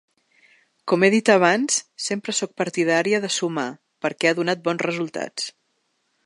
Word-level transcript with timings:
Com 0.91 1.03
he 1.03 1.09
dit 1.13 1.27
abans, 1.33 1.77
sempre 2.05 2.35
sóc 2.37 2.55
partidària 2.63 3.21
de 3.27 3.31
sumar, 3.37 3.67
perquè 4.07 4.31
ha 4.31 4.39
donat 4.41 4.65
bons 4.71 4.87
resultats. 4.89 5.49